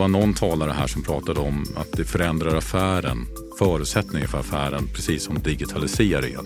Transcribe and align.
var 0.00 0.08
någon 0.08 0.34
talare 0.34 0.72
här 0.72 0.86
som 0.86 1.02
pratade 1.02 1.40
om 1.40 1.64
att 1.76 1.92
det 1.92 2.04
förändrar 2.04 2.56
affären, 2.56 3.26
förutsättningar 3.58 4.26
för 4.26 4.38
affären, 4.38 4.88
precis 4.94 5.24
som 5.24 5.42
digitaliseringen. 5.42 6.44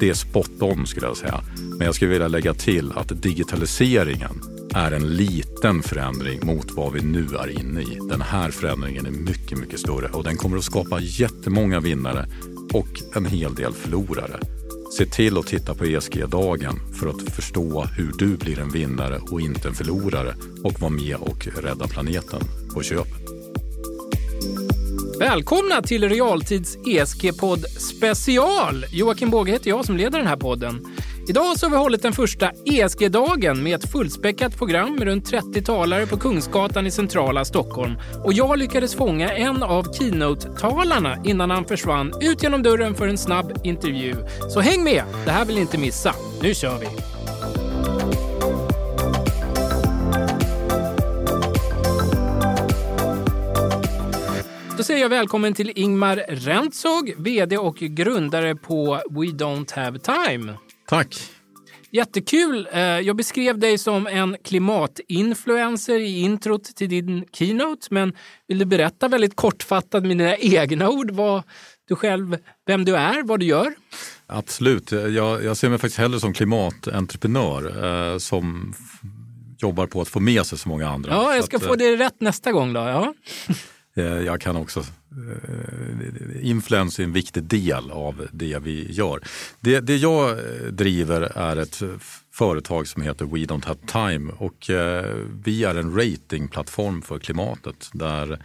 Det 0.00 0.08
är 0.08 0.14
spot 0.14 0.62
on 0.62 0.86
skulle 0.86 1.06
jag 1.06 1.16
säga. 1.16 1.40
Men 1.78 1.86
jag 1.86 1.94
skulle 1.94 2.10
vilja 2.10 2.28
lägga 2.28 2.54
till 2.54 2.92
att 2.92 3.22
digitaliseringen 3.22 4.42
är 4.74 4.92
en 4.92 5.08
liten 5.16 5.82
förändring 5.82 6.46
mot 6.46 6.70
vad 6.70 6.92
vi 6.92 7.00
nu 7.00 7.26
är 7.38 7.60
inne 7.60 7.80
i. 7.80 7.98
Den 8.08 8.20
här 8.20 8.50
förändringen 8.50 9.06
är 9.06 9.10
mycket, 9.10 9.58
mycket 9.58 9.80
större 9.80 10.08
och 10.08 10.24
den 10.24 10.36
kommer 10.36 10.56
att 10.56 10.64
skapa 10.64 11.00
jättemånga 11.00 11.80
vinnare 11.80 12.26
och 12.72 13.02
en 13.14 13.26
hel 13.26 13.54
del 13.54 13.72
förlorare. 13.72 14.40
Se 14.92 15.06
till 15.06 15.38
att 15.38 15.46
titta 15.46 15.74
på 15.74 15.84
ESG-dagen 15.84 16.80
för 17.00 17.08
att 17.08 17.22
förstå 17.22 17.84
hur 17.84 18.12
du 18.18 18.36
blir 18.36 18.58
en 18.58 18.70
vinnare 18.70 19.18
och 19.30 19.40
inte 19.40 19.68
en 19.68 19.74
förlorare 19.74 20.34
och 20.64 20.80
vara 20.80 20.90
med 20.90 21.16
och 21.16 21.48
rädda 21.62 21.86
planeten 21.86 22.40
på 22.74 22.82
köpet. 22.82 23.26
Välkomna 25.18 25.82
till 25.82 26.08
Realtids 26.08 26.76
ESG-podd 26.76 27.64
special! 27.70 28.86
Joakim 28.92 29.30
Båge 29.30 29.52
heter 29.52 29.70
jag 29.70 29.84
som 29.84 29.96
leder 29.96 30.18
den 30.18 30.26
här 30.26 30.36
podden. 30.36 30.86
Idag 31.28 31.58
så 31.58 31.66
har 31.66 31.70
vi 31.70 31.76
hållit 31.76 32.02
den 32.02 32.12
första 32.12 32.50
ESG-dagen 32.64 33.62
med 33.62 33.74
ett 33.74 33.92
fullspäckat 33.92 34.58
program 34.58 34.94
med 34.94 35.08
runt 35.08 35.26
30 35.26 35.62
talare 35.62 36.06
på 36.06 36.16
Kungsgatan 36.16 36.86
i 36.86 36.90
centrala 36.90 37.44
Stockholm. 37.44 37.94
Och 38.24 38.32
jag 38.32 38.58
lyckades 38.58 38.94
fånga 38.94 39.32
en 39.32 39.62
av 39.62 39.92
keynote-talarna 39.92 41.18
innan 41.24 41.50
han 41.50 41.64
försvann 41.64 42.12
ut 42.20 42.42
genom 42.42 42.62
dörren 42.62 42.94
för 42.94 43.08
en 43.08 43.18
snabb 43.18 43.52
intervju. 43.64 44.14
Så 44.48 44.60
häng 44.60 44.84
med! 44.84 45.04
Det 45.24 45.30
här 45.30 45.44
vill 45.44 45.54
ni 45.54 45.60
inte 45.60 45.78
missa. 45.78 46.14
Nu 46.42 46.54
kör 46.54 46.78
vi! 46.78 46.86
Då 54.76 54.82
säger 54.82 55.00
jag 55.00 55.08
välkommen 55.08 55.54
till 55.54 55.72
Ingmar 55.74 56.16
Rentzog, 56.28 57.14
VD 57.18 57.58
och 57.58 57.76
grundare 57.76 58.56
på 58.56 59.00
We 59.10 59.26
Don't 59.26 59.74
Have 59.74 59.98
Time. 59.98 60.52
Tack! 60.86 61.16
Jättekul! 61.90 62.68
Eh, 62.72 62.80
jag 62.80 63.16
beskrev 63.16 63.58
dig 63.58 63.78
som 63.78 64.06
en 64.06 64.36
klimatinfluencer 64.44 65.98
i 65.98 66.20
introt 66.20 66.64
till 66.64 66.88
din 66.88 67.24
keynote, 67.32 67.86
men 67.90 68.12
vill 68.48 68.58
du 68.58 68.64
berätta 68.64 69.08
väldigt 69.08 69.36
kortfattat 69.36 70.02
med 70.02 70.18
dina 70.18 70.36
egna 70.36 70.88
ord 70.88 71.10
vad 71.10 71.42
du 71.88 71.96
själv, 71.96 72.36
vem 72.66 72.84
du 72.84 72.96
är, 72.96 73.22
vad 73.22 73.40
du 73.40 73.46
gör? 73.46 73.74
Absolut. 74.26 74.92
Jag, 74.92 75.44
jag 75.44 75.56
ser 75.56 75.68
mig 75.68 75.78
faktiskt 75.78 75.98
hellre 75.98 76.20
som 76.20 76.32
klimatentreprenör 76.32 77.84
eh, 78.12 78.18
som 78.18 78.74
jobbar 79.58 79.86
på 79.86 80.00
att 80.00 80.08
få 80.08 80.20
med 80.20 80.46
sig 80.46 80.58
så 80.58 80.68
många 80.68 80.88
andra. 80.88 81.12
Ja, 81.12 81.34
jag 81.34 81.44
ska 81.44 81.56
att, 81.56 81.62
få 81.62 81.76
det 81.76 81.96
rätt 81.96 82.20
nästa 82.20 82.52
gång 82.52 82.72
då. 82.72 82.80
Ja. 82.80 83.14
Eh, 83.98 84.04
jag 84.04 84.40
kan 84.40 84.56
också 84.56 84.80
eh, 84.80 84.86
Eh, 85.16 86.46
influens 86.46 86.98
är 86.98 87.04
en 87.04 87.12
viktig 87.12 87.42
del 87.42 87.90
av 87.90 88.28
det 88.32 88.58
vi 88.58 88.92
gör. 88.92 89.20
Det, 89.60 89.80
det 89.80 89.96
jag 89.96 90.30
eh, 90.30 90.66
driver 90.70 91.20
är 91.20 91.56
ett 91.56 91.82
företag 92.32 92.88
som 92.88 93.02
heter 93.02 93.24
We 93.24 93.38
Don't 93.38 93.66
Have 93.66 93.80
Time 93.86 94.32
och 94.38 94.70
eh, 94.70 95.14
vi 95.44 95.64
är 95.64 95.74
en 95.74 95.96
ratingplattform 95.96 97.02
för 97.02 97.18
klimatet 97.18 97.90
där 97.92 98.38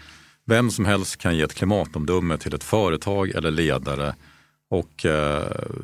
vem 0.45 0.71
som 0.71 0.85
helst 0.85 1.17
kan 1.17 1.37
ge 1.37 1.41
ett 1.41 1.53
klimatomdöme 1.53 2.37
till 2.37 2.53
ett 2.53 2.63
företag 2.63 3.29
eller 3.29 3.51
ledare 3.51 4.15
och 4.69 5.05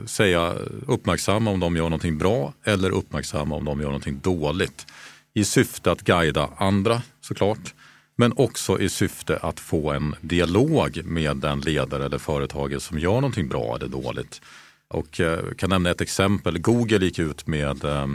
säga 0.05 0.53
uppmärksamma 0.87 1.51
om 1.51 1.59
de 1.59 1.75
gör 1.75 1.83
någonting 1.83 2.17
bra 2.17 2.53
eller 2.63 2.89
uppmärksamma 2.89 3.55
om 3.55 3.65
de 3.65 3.79
gör 3.79 3.87
någonting 3.87 4.19
dåligt 4.23 4.85
i 5.33 5.43
syfte 5.43 5.91
att 5.91 6.01
guida 6.01 6.49
andra 6.57 7.01
såklart 7.21 7.73
men 8.19 8.33
också 8.35 8.79
i 8.79 8.89
syfte 8.89 9.37
att 9.37 9.59
få 9.59 9.91
en 9.91 10.15
dialog 10.21 11.01
med 11.05 11.37
den 11.37 11.59
ledare 11.59 12.05
eller 12.05 12.17
företaget 12.17 12.83
som 12.83 12.99
gör 12.99 13.13
någonting 13.13 13.47
bra 13.47 13.75
eller 13.75 13.87
dåligt. 13.87 14.41
Och 14.87 15.19
jag 15.19 15.57
kan 15.57 15.69
nämna 15.69 15.89
ett 15.89 16.01
exempel. 16.01 16.59
Google 16.59 17.05
gick 17.05 17.19
ut 17.19 17.47
med 17.47 17.85
eh, 17.85 18.07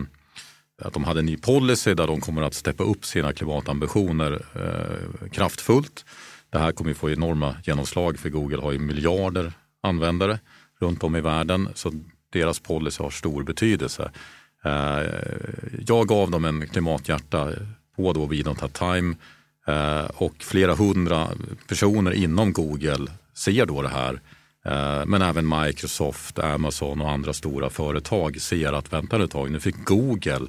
att 0.82 0.94
de 0.94 1.04
hade 1.04 1.20
en 1.20 1.26
ny 1.26 1.36
policy 1.36 1.94
där 1.94 2.06
de 2.06 2.20
kommer 2.20 2.42
att 2.42 2.54
steppa 2.54 2.84
upp 2.84 3.04
sina 3.04 3.32
klimatambitioner 3.32 4.44
eh, 4.54 5.28
kraftfullt. 5.28 6.04
Det 6.50 6.58
här 6.58 6.72
kommer 6.72 6.90
att 6.90 6.96
få 6.96 7.10
enorma 7.10 7.56
genomslag 7.64 8.18
för 8.18 8.28
Google 8.28 8.62
har 8.62 8.72
ju 8.72 8.78
miljarder 8.78 9.52
användare 9.82 10.38
runt 10.80 11.04
om 11.04 11.16
i 11.16 11.20
världen 11.20 11.68
så 11.74 11.92
deras 12.32 12.60
policy 12.60 13.02
har 13.02 13.10
stor 13.10 13.42
betydelse. 13.42 14.10
Jag 15.86 16.08
gav 16.08 16.30
dem 16.30 16.44
en 16.44 16.68
klimathjärta 16.68 17.52
på 17.96 18.12
då 18.12 18.26
vid 18.26 18.46
Don't 18.46 18.60
Have 18.60 18.72
Time 18.72 19.16
Eh, 19.66 20.04
och 20.14 20.34
flera 20.38 20.74
hundra 20.74 21.28
personer 21.68 22.12
inom 22.12 22.52
Google 22.52 23.06
ser 23.34 23.66
då 23.66 23.82
det 23.82 23.88
här. 23.88 24.20
Eh, 24.64 25.06
men 25.06 25.22
även 25.22 25.48
Microsoft, 25.48 26.38
Amazon 26.38 27.00
och 27.00 27.10
andra 27.10 27.32
stora 27.32 27.70
företag 27.70 28.40
ser 28.40 28.72
att 28.72 28.92
vänta 28.92 29.24
ett 29.24 29.30
tag, 29.30 29.50
nu 29.50 29.60
fick 29.60 29.84
Google 29.84 30.46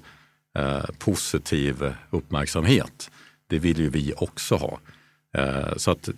eh, 0.57 0.85
positiv 1.00 1.94
uppmärksamhet. 2.09 3.12
Det 3.47 3.59
vill 3.59 3.79
ju 3.79 3.90
vi 3.90 4.13
också 4.18 4.56
ha. 4.56 4.79
Så 5.78 5.91
att 5.91 6.09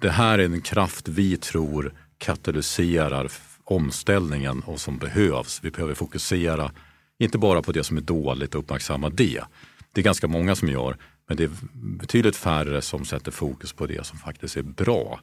det 0.00 0.10
här 0.10 0.38
är 0.38 0.44
en 0.44 0.60
kraft 0.60 1.08
vi 1.08 1.36
tror 1.36 1.92
katalyserar 2.18 3.32
omställningen 3.64 4.62
och 4.66 4.80
som 4.80 4.98
behövs. 4.98 5.60
Vi 5.62 5.70
behöver 5.70 5.94
fokusera, 5.94 6.70
inte 7.18 7.38
bara 7.38 7.62
på 7.62 7.72
det 7.72 7.84
som 7.84 7.96
är 7.96 8.00
dåligt 8.00 8.54
och 8.54 8.60
uppmärksamma 8.60 9.08
det. 9.08 9.40
Det 9.92 10.00
är 10.00 10.04
ganska 10.04 10.28
många 10.28 10.56
som 10.56 10.68
gör, 10.68 10.96
men 11.28 11.36
det 11.36 11.44
är 11.44 11.50
betydligt 11.72 12.36
färre 12.36 12.82
som 12.82 13.04
sätter 13.04 13.30
fokus 13.30 13.72
på 13.72 13.86
det 13.86 14.06
som 14.06 14.18
faktiskt 14.18 14.56
är 14.56 14.62
bra. 14.62 15.20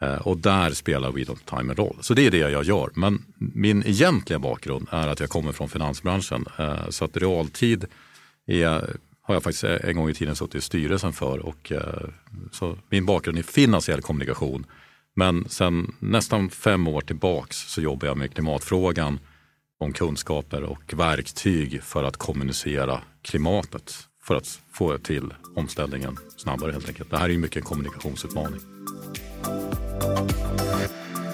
Eh, 0.00 0.14
och 0.26 0.38
där 0.38 0.70
spelar 0.70 1.12
We 1.12 1.20
Don't 1.20 1.58
Time 1.58 1.72
en 1.72 1.76
roll. 1.76 1.96
Så 2.00 2.14
det 2.14 2.26
är 2.26 2.30
det 2.30 2.38
jag 2.38 2.64
gör. 2.64 2.90
Men 2.94 3.22
min 3.34 3.86
egentliga 3.86 4.38
bakgrund 4.38 4.88
är 4.90 5.08
att 5.08 5.20
jag 5.20 5.30
kommer 5.30 5.52
från 5.52 5.68
finansbranschen. 5.68 6.46
Eh, 6.58 6.88
så 6.88 7.04
att 7.04 7.16
realtid 7.16 7.84
är, 8.46 8.96
har 9.22 9.34
jag 9.34 9.42
faktiskt 9.42 9.64
en 9.64 9.96
gång 9.96 10.10
i 10.10 10.14
tiden 10.14 10.36
suttit 10.36 10.54
i 10.54 10.60
styrelsen 10.60 11.12
för. 11.12 11.38
Och, 11.38 11.72
eh, 11.72 12.08
så 12.52 12.78
min 12.90 13.06
bakgrund 13.06 13.38
är 13.38 13.42
finansiell 13.42 14.02
kommunikation. 14.02 14.66
Men 15.14 15.48
sen 15.48 15.94
nästan 15.98 16.50
fem 16.50 16.88
år 16.88 17.00
tillbaks 17.00 17.56
så 17.56 17.80
jobbar 17.80 18.08
jag 18.08 18.16
med 18.16 18.34
klimatfrågan 18.34 19.18
om 19.78 19.92
kunskaper 19.92 20.62
och 20.62 20.94
verktyg 20.94 21.82
för 21.82 22.04
att 22.04 22.16
kommunicera 22.16 23.00
klimatet 23.22 24.08
för 24.26 24.34
att 24.34 24.60
få 24.72 24.98
till 24.98 25.34
omställningen 25.56 26.16
snabbare 26.36 26.72
helt 26.72 26.88
enkelt. 26.88 27.10
Det 27.10 27.18
här 27.18 27.24
är 27.24 27.32
ju 27.32 27.38
mycket 27.38 27.56
en 27.56 27.62
kommunikationsutmaning. 27.62 28.60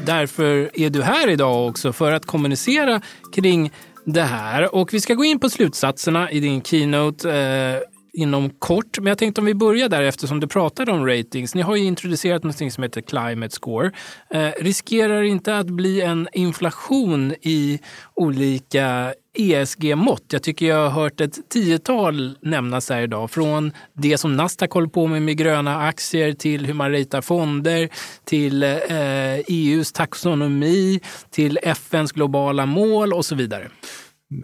Därför 0.07 0.71
är 0.75 0.91
du 0.91 1.03
här 1.03 1.29
idag 1.29 1.69
också 1.69 1.93
för 1.93 2.13
att 2.13 2.27
kommunicera 2.27 3.01
kring 3.35 3.73
det 4.05 4.23
här. 4.23 4.75
Och 4.75 4.95
vi 4.95 5.01
ska 5.01 5.15
gå 5.15 5.25
in 5.25 5.41
på 5.41 5.51
slutsatserna 5.51 6.31
i 6.31 6.41
din 6.41 6.63
keynote 6.63 7.31
eh, 7.31 7.92
inom 8.13 8.51
kort. 8.51 8.99
Men 8.99 9.07
jag 9.07 9.19
tänkte 9.19 9.41
om 9.41 9.45
vi 9.45 9.55
börjar 9.55 9.89
där 9.89 10.03
eftersom 10.03 10.41
du 10.41 10.47
pratade 10.47 10.93
om 10.93 11.07
ratings. 11.07 11.55
Ni 11.55 11.63
har 11.63 11.77
ju 11.77 11.85
introducerat 11.85 12.45
något 12.45 12.73
som 12.73 12.83
heter 12.83 13.01
Climate 13.01 13.55
Score. 13.55 13.91
Eh, 14.31 14.51
riskerar 14.61 15.23
inte 15.23 15.59
att 15.59 15.67
bli 15.67 16.01
en 16.01 16.29
inflation 16.33 17.35
i 17.43 17.81
olika 18.15 19.15
ESG-mått. 19.39 20.25
Jag 20.33 20.43
tycker 20.43 20.67
jag 20.67 20.89
har 20.89 21.03
hört 21.03 21.21
ett 21.21 21.49
tiotal 21.49 22.39
nämnas 22.43 22.91
här 22.91 23.03
idag. 23.03 23.31
Från 23.31 23.73
det 23.93 24.19
som 24.19 24.37
Nasdaq 24.37 24.71
håller 24.71 24.89
på 24.89 25.07
med 25.07 25.23
med 25.23 25.37
gröna 25.37 25.77
aktier 25.83 26.33
till 26.33 26.67
hur 26.67 26.75
man 26.75 26.93
ratear 26.93 27.21
fonder, 27.21 27.89
till 28.25 28.63
eh, 28.63 29.35
EUs 29.49 29.93
taxonomi, 29.93 31.01
till 31.31 31.59
FNs 31.63 32.13
globala 32.13 32.67
mål 32.67 33.13
och 33.13 33.25
så 33.25 33.35
vidare. 33.35 33.69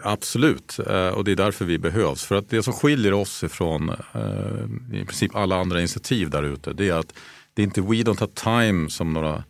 Absolut, 0.03 0.79
eh, 0.87 1.07
och 1.07 1.23
det 1.23 1.31
är 1.31 1.35
därför 1.35 1.65
vi 1.65 1.77
behövs. 1.77 2.25
För 2.25 2.35
att 2.35 2.49
det 2.49 2.63
som 2.63 2.73
skiljer 2.73 3.13
oss 3.13 3.43
ifrån 3.43 3.89
eh, 3.89 4.99
i 5.01 5.05
princip 5.05 5.35
alla 5.35 5.55
andra 5.55 5.79
initiativ 5.79 6.29
där 6.29 6.43
ute, 6.43 6.73
det 6.73 6.89
är 6.89 6.93
att 6.93 7.13
det 7.53 7.61
är 7.61 7.63
inte 7.63 7.81
We 7.81 7.87
Don't 7.87 8.19
Have 8.19 8.31
Time 8.33 8.89
som 8.89 9.13
några 9.13 9.43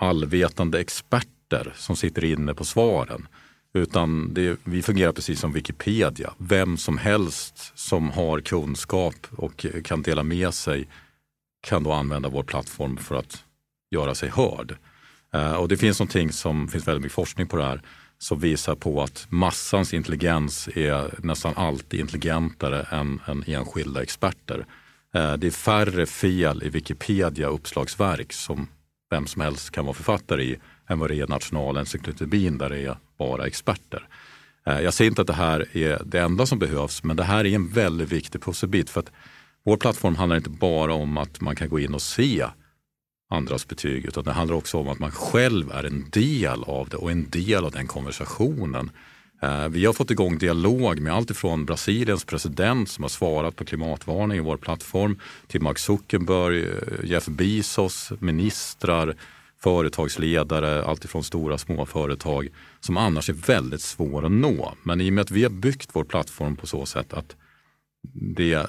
allvetande 0.00 0.80
experter 0.80 1.72
som 1.76 1.96
sitter 1.96 2.24
inne 2.24 2.54
på 2.54 2.64
svaren. 2.64 3.28
Utan 3.74 4.34
det, 4.34 4.56
vi 4.64 4.82
fungerar 4.82 5.12
precis 5.12 5.40
som 5.40 5.52
Wikipedia. 5.52 6.34
Vem 6.38 6.76
som 6.76 6.98
helst 6.98 7.72
som 7.74 8.10
har 8.10 8.40
kunskap 8.40 9.26
och 9.30 9.66
kan 9.84 10.02
dela 10.02 10.22
med 10.22 10.54
sig 10.54 10.88
kan 11.66 11.82
då 11.82 11.92
använda 11.92 12.28
vår 12.28 12.42
plattform 12.42 12.96
för 12.96 13.14
att 13.14 13.44
göra 13.90 14.14
sig 14.14 14.28
hörd. 14.28 14.76
Eh, 15.34 15.54
och 15.54 15.68
det 15.68 15.76
finns 15.76 15.98
någonting 15.98 16.32
som 16.32 16.68
finns 16.68 16.88
väldigt 16.88 17.02
mycket 17.02 17.14
forskning 17.14 17.46
på 17.46 17.56
det 17.56 17.64
här 17.64 17.82
som 18.24 18.38
visar 18.38 18.74
på 18.74 19.02
att 19.02 19.26
massans 19.28 19.94
intelligens 19.94 20.68
är 20.74 21.14
nästan 21.18 21.54
alltid 21.56 22.00
intelligentare 22.00 22.82
än, 22.82 23.20
än 23.26 23.44
enskilda 23.46 24.02
experter. 24.02 24.66
Eh, 25.14 25.32
det 25.32 25.46
är 25.46 25.50
färre 25.50 26.06
fel 26.06 26.62
i 26.62 26.68
Wikipedia 26.68 27.48
uppslagsverk 27.48 28.32
som 28.32 28.68
vem 29.10 29.26
som 29.26 29.42
helst 29.42 29.70
kan 29.70 29.84
vara 29.84 29.94
författare 29.94 30.42
i 30.42 30.58
än 30.88 30.98
vad 30.98 31.10
det 31.10 31.16
är 31.16 31.24
i 31.24 31.26
Nationalencyklopedin 31.26 32.58
där 32.58 32.68
det 32.68 32.78
är 32.78 32.96
bara 33.18 33.46
experter. 33.46 34.08
Eh, 34.66 34.80
jag 34.80 34.94
säger 34.94 35.10
inte 35.10 35.20
att 35.20 35.26
det 35.26 35.32
här 35.32 35.76
är 35.76 36.02
det 36.04 36.20
enda 36.20 36.46
som 36.46 36.58
behövs, 36.58 37.02
men 37.02 37.16
det 37.16 37.24
här 37.24 37.46
är 37.46 37.54
en 37.54 37.68
väldigt 37.68 38.12
viktig 38.12 38.42
pusselbit 38.42 38.90
för 38.90 39.00
att 39.00 39.12
Vår 39.64 39.76
plattform 39.76 40.16
handlar 40.16 40.36
inte 40.36 40.50
bara 40.50 40.94
om 40.94 41.18
att 41.18 41.40
man 41.40 41.56
kan 41.56 41.68
gå 41.68 41.80
in 41.80 41.94
och 41.94 42.02
se 42.02 42.46
andras 43.30 43.68
betyg 43.68 44.04
utan 44.04 44.24
det 44.24 44.32
handlar 44.32 44.56
också 44.56 44.78
om 44.78 44.88
att 44.88 44.98
man 44.98 45.10
själv 45.10 45.70
är 45.70 45.84
en 45.84 46.10
del 46.10 46.64
av 46.64 46.88
det 46.88 46.96
och 46.96 47.10
en 47.10 47.30
del 47.30 47.64
av 47.64 47.70
den 47.70 47.86
konversationen. 47.86 48.90
Eh, 49.42 49.68
vi 49.68 49.84
har 49.86 49.92
fått 49.92 50.10
igång 50.10 50.38
dialog 50.38 51.00
med 51.00 51.14
allt 51.14 51.30
ifrån 51.30 51.64
Brasiliens 51.64 52.24
president 52.24 52.88
som 52.88 53.04
har 53.04 53.08
svarat 53.08 53.56
på 53.56 53.64
klimatvarning 53.64 54.38
i 54.38 54.40
vår 54.40 54.56
plattform 54.56 55.18
till 55.46 55.62
Mark 55.62 55.78
Zuckerberg, 55.78 56.62
eh, 56.62 57.04
Jeff 57.04 57.26
Bezos, 57.26 58.12
ministrar, 58.18 59.14
företagsledare, 59.62 60.84
alltifrån 60.84 61.24
stora 61.24 61.58
små 61.58 61.86
företag 61.86 62.48
som 62.80 62.96
annars 62.96 63.28
är 63.28 63.32
väldigt 63.32 63.80
svåra 63.80 64.26
att 64.26 64.32
nå. 64.32 64.74
Men 64.82 65.00
i 65.00 65.10
och 65.10 65.12
med 65.12 65.22
att 65.22 65.30
vi 65.30 65.42
har 65.42 65.50
byggt 65.50 65.90
vår 65.92 66.04
plattform 66.04 66.56
på 66.56 66.66
så 66.66 66.86
sätt 66.86 67.12
att 67.12 67.36
det 68.12 68.52
eh, 68.52 68.64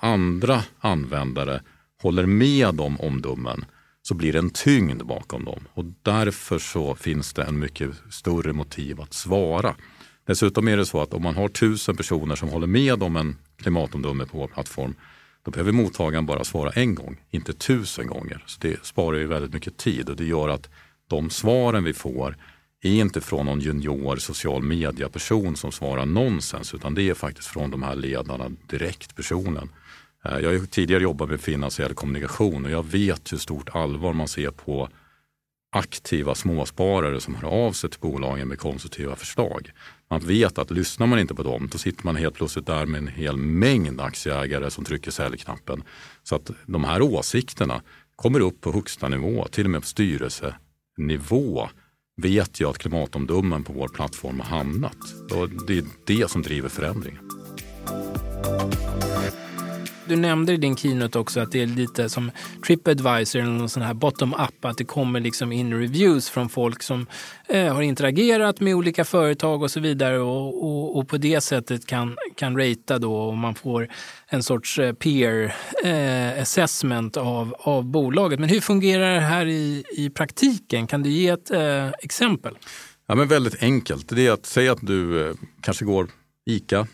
andra 0.00 0.62
användare 0.80 1.60
håller 2.02 2.26
med 2.26 2.80
om 2.80 3.00
omdömen 3.00 3.64
så 4.02 4.14
blir 4.14 4.32
det 4.32 4.38
en 4.38 4.50
tyngd 4.50 5.06
bakom 5.06 5.44
dem 5.44 5.60
och 5.74 5.84
därför 6.02 6.58
så 6.58 6.94
finns 6.94 7.32
det 7.32 7.42
en 7.42 7.58
mycket 7.58 7.90
större 8.10 8.52
motiv 8.52 9.00
att 9.00 9.14
svara. 9.14 9.74
Dessutom 10.26 10.68
är 10.68 10.76
det 10.76 10.86
så 10.86 11.00
att 11.00 11.14
om 11.14 11.22
man 11.22 11.36
har 11.36 11.48
tusen 11.48 11.96
personer 11.96 12.36
som 12.36 12.48
håller 12.48 12.66
med 12.66 13.02
om 13.02 13.16
en 13.16 13.36
klimatomdöme 13.56 14.26
på 14.26 14.38
vår 14.38 14.48
plattform 14.48 14.94
då 15.44 15.50
behöver 15.50 15.72
mottagaren 15.72 16.26
bara 16.26 16.44
svara 16.44 16.70
en 16.70 16.94
gång, 16.94 17.20
inte 17.30 17.52
tusen 17.52 18.06
gånger. 18.06 18.44
Så 18.46 18.58
Det 18.60 18.84
sparar 18.84 19.18
ju 19.18 19.26
väldigt 19.26 19.52
mycket 19.52 19.76
tid 19.76 20.08
och 20.08 20.16
det 20.16 20.24
gör 20.24 20.48
att 20.48 20.68
de 21.08 21.30
svaren 21.30 21.84
vi 21.84 21.92
får 21.92 22.36
är 22.82 23.00
inte 23.00 23.20
från 23.20 23.46
någon 23.46 23.60
junior 23.60 24.16
social 24.16 24.62
media-person 24.62 25.56
som 25.56 25.72
svarar 25.72 26.06
nonsens 26.06 26.74
utan 26.74 26.94
det 26.94 27.02
är 27.02 27.14
faktiskt 27.14 27.48
från 27.48 27.70
de 27.70 27.82
här 27.82 27.94
ledarna 27.94 28.50
direkt, 28.66 29.16
personen. 29.16 29.68
Eh, 30.28 30.38
jag 30.38 30.58
har 30.58 30.66
tidigare 30.66 31.02
jobbat 31.02 31.28
med 31.28 31.40
finansiell 31.40 31.94
kommunikation 31.94 32.64
och 32.64 32.70
jag 32.70 32.86
vet 32.86 33.32
hur 33.32 33.38
stort 33.38 33.68
allvar 33.72 34.12
man 34.12 34.28
ser 34.28 34.50
på 34.50 34.88
aktiva 35.72 36.34
småsparare 36.34 37.20
som 37.20 37.34
hör 37.34 37.48
av 37.48 37.72
sig 37.72 37.90
till 37.90 38.00
bolagen 38.00 38.48
med 38.48 38.58
konstruktiva 38.58 39.16
förslag. 39.16 39.70
Man 40.10 40.20
vet 40.20 40.58
att 40.58 40.70
lyssnar 40.70 41.06
man 41.06 41.18
inte 41.18 41.34
på 41.34 41.42
dem, 41.42 41.68
då 41.72 41.78
sitter 41.78 42.04
man 42.04 42.16
helt 42.16 42.34
plötsligt 42.34 42.66
där 42.66 42.86
med 42.86 42.98
en 42.98 43.08
hel 43.08 43.36
mängd 43.36 44.00
aktieägare 44.00 44.70
som 44.70 44.84
trycker 44.84 45.10
säljknappen. 45.10 45.82
Så 46.22 46.36
att 46.36 46.50
de 46.66 46.84
här 46.84 47.02
åsikterna 47.02 47.82
kommer 48.16 48.40
upp 48.40 48.60
på 48.60 48.72
högsta 48.72 49.08
nivå, 49.08 49.46
till 49.50 49.64
och 49.64 49.70
med 49.70 49.80
på 49.80 49.86
styrelsenivå 49.86 51.68
vet 52.22 52.60
jag 52.60 52.70
att 52.70 52.78
klimatomdömen 52.78 53.64
på 53.64 53.72
vår 53.72 53.88
plattform 53.88 54.40
har 54.40 54.58
hamnat. 54.58 54.98
Och 55.32 55.48
det 55.66 55.78
är 55.78 55.84
det 56.06 56.30
som 56.30 56.42
driver 56.42 56.68
förändringen. 56.68 57.30
Du 60.08 60.16
nämnde 60.16 60.52
i 60.52 60.56
din 60.56 60.76
keynote 60.76 61.18
också 61.18 61.40
att 61.40 61.52
det 61.52 61.62
är 61.62 61.66
lite 61.66 62.08
som 62.08 62.30
Tripadvisor 62.66 63.40
eller 63.40 63.50
någon 63.50 63.68
sån 63.68 63.82
här 63.82 63.94
bottom-up, 63.94 64.64
att 64.64 64.78
det 64.78 64.84
kommer 64.84 65.20
liksom 65.20 65.52
in 65.52 65.80
reviews 65.80 66.30
från 66.30 66.48
folk 66.48 66.82
som 66.82 67.06
eh, 67.48 67.74
har 67.74 67.82
interagerat 67.82 68.60
med 68.60 68.74
olika 68.74 69.04
företag 69.04 69.62
och 69.62 69.70
så 69.70 69.80
vidare 69.80 70.18
och, 70.18 70.64
och, 70.64 70.98
och, 70.98 71.08
på 71.08 71.16
det 71.16 71.40
sättet 71.40 71.86
kan, 71.86 72.16
kan 72.36 72.58
ratea 72.58 72.98
då 72.98 73.16
och 73.16 73.36
man 73.36 73.54
får 73.54 73.88
en 74.26 74.42
sorts 74.42 74.78
eh, 74.78 74.92
peer 74.92 75.54
eh, 75.84 76.42
assessment 76.42 77.16
av, 77.16 77.54
av 77.58 77.84
bolaget. 77.84 78.40
Men 78.40 78.48
hur 78.48 78.60
fungerar 78.60 79.14
det 79.14 79.20
här 79.20 79.46
i, 79.46 79.84
i 79.96 80.10
praktiken? 80.10 80.86
Kan 80.86 81.02
du 81.02 81.10
ge 81.10 81.28
ett 81.28 81.50
eh, 81.50 81.88
exempel? 81.88 82.58
Ja, 83.08 83.14
men 83.14 83.28
väldigt 83.28 83.62
enkelt. 83.62 84.08
Det 84.08 84.26
är 84.26 84.32
att 84.32 84.46
säga 84.46 84.72
att 84.72 84.86
du 84.86 85.28
eh, 85.28 85.34
kanske 85.60 85.84
går 85.84 86.08
ICA 86.50 86.86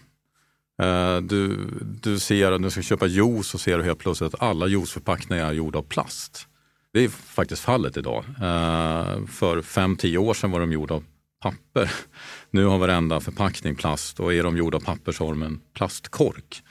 Eh, 0.83 1.17
du, 1.17 1.69
du 2.03 2.19
ser 2.19 2.53
att 2.53 2.63
du 2.63 2.71
ska 2.71 2.83
köpa 2.83 3.07
juice 3.07 3.55
och 3.55 3.61
ser 3.61 3.79
helt 3.79 3.99
plötsligt 3.99 4.35
att 4.35 4.43
alla 4.43 4.67
juiceförpackningar 4.67 5.47
är 5.47 5.53
gjorda 5.53 5.79
av 5.79 5.83
plast. 5.83 6.49
Det 6.93 7.05
är 7.05 7.09
faktiskt 7.09 7.63
fallet 7.63 7.97
idag. 7.97 8.25
Eh, 8.29 9.27
för 9.27 9.63
5-10 9.63 10.17
år 10.17 10.35
sedan 10.35 10.51
var 10.51 10.61
de 10.61 10.73
gjorda 10.73 10.95
av 10.95 11.05
papper. 11.43 11.93
Nu 12.51 12.65
har 12.65 12.79
varenda 12.79 13.21
förpackning 13.21 13.75
plast 13.75 14.21
och 14.21 14.35
är 14.35 14.43
de 14.43 14.57
gjorda 14.57 14.77
av 14.77 14.81
papper 14.81 15.13
så 15.13 15.25
har 15.25 15.33
de 15.33 15.43
en 15.43 15.61
plastkork. 15.75 16.63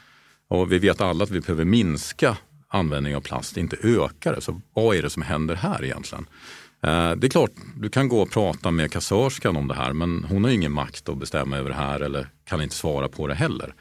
Och 0.47 0.71
vi 0.71 0.79
vet 0.79 1.01
alla 1.01 1.23
att 1.23 1.29
vi 1.29 1.41
behöver 1.41 1.65
minska 1.65 2.37
användningen 2.67 3.17
av 3.17 3.21
plast, 3.21 3.57
inte 3.57 3.77
öka 3.83 4.31
det. 4.31 4.41
Så 4.41 4.61
vad 4.73 4.95
är 4.95 5.01
det 5.01 5.09
som 5.09 5.21
händer 5.21 5.55
här 5.55 5.83
egentligen? 5.83 6.25
Eh, 6.83 7.11
det 7.11 7.27
är 7.27 7.29
klart, 7.29 7.51
du 7.75 7.89
kan 7.89 8.09
gå 8.09 8.21
och 8.21 8.31
prata 8.31 8.71
med 8.71 8.91
kassörskan 8.91 9.57
om 9.57 9.67
det 9.67 9.75
här 9.75 9.93
men 9.93 10.23
hon 10.29 10.43
har 10.43 10.51
ingen 10.51 10.71
makt 10.71 11.09
att 11.09 11.17
bestämma 11.17 11.57
över 11.57 11.69
det 11.69 11.75
här 11.75 11.99
eller 11.99 12.29
kan 12.45 12.61
inte 12.61 12.75
svara 12.75 13.07
på 13.07 13.27
det 13.27 13.35
heller. 13.35 13.73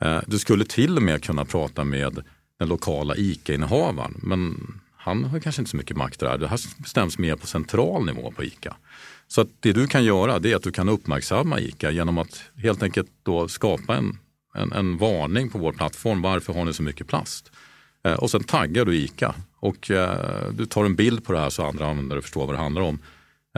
Eh, 0.00 0.20
du 0.26 0.38
skulle 0.38 0.64
till 0.64 0.96
och 0.96 1.02
med 1.02 1.24
kunna 1.24 1.44
prata 1.44 1.84
med 1.84 2.24
den 2.58 2.68
lokala 2.68 3.16
ICA-innehavaren 3.16 4.14
men 4.22 4.72
han 4.96 5.24
har 5.24 5.40
kanske 5.40 5.62
inte 5.62 5.70
så 5.70 5.76
mycket 5.76 5.96
makt 5.96 6.20
där. 6.20 6.38
Det 6.38 6.48
här 6.48 6.60
bestäms 6.76 7.18
mer 7.18 7.36
på 7.36 7.46
central 7.46 8.06
nivå 8.06 8.30
på 8.36 8.44
ICA. 8.44 8.76
Så 9.28 9.46
det 9.60 9.72
du 9.72 9.86
kan 9.86 10.04
göra 10.04 10.38
det 10.38 10.52
är 10.52 10.56
att 10.56 10.62
du 10.62 10.72
kan 10.72 10.88
uppmärksamma 10.88 11.60
ICA 11.60 11.90
genom 11.90 12.18
att 12.18 12.42
helt 12.56 12.82
enkelt 12.82 13.10
då 13.22 13.48
skapa 13.48 13.96
en, 13.96 14.18
en, 14.54 14.72
en 14.72 14.98
varning 14.98 15.50
på 15.50 15.58
vår 15.58 15.72
plattform. 15.72 16.22
Varför 16.22 16.52
har 16.52 16.64
ni 16.64 16.72
så 16.72 16.82
mycket 16.82 17.06
plast? 17.06 17.52
Eh, 18.04 18.12
och 18.12 18.30
sen 18.30 18.44
taggar 18.44 18.84
du 18.84 18.96
ICA 18.96 19.34
och 19.60 19.90
eh, 19.90 20.50
du 20.52 20.66
tar 20.66 20.84
en 20.84 20.94
bild 20.94 21.24
på 21.24 21.32
det 21.32 21.38
här 21.38 21.50
så 21.50 21.66
andra 21.66 21.86
användare 21.90 22.22
förstår 22.22 22.46
vad 22.46 22.54
det 22.54 22.58
handlar 22.58 22.82
om. 22.82 22.98